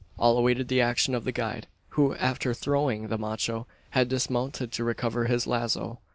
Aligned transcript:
All 0.17 0.35
awaited 0.39 0.67
the 0.67 0.81
action 0.81 1.13
of 1.13 1.25
the 1.25 1.31
guide; 1.31 1.67
who, 1.89 2.15
after 2.15 2.55
"throwing" 2.55 3.09
the 3.09 3.19
macho, 3.19 3.67
had 3.91 4.09
dismounted 4.09 4.71
to 4.71 4.83
recover 4.83 5.25
his 5.25 5.45
lazo. 5.45 5.99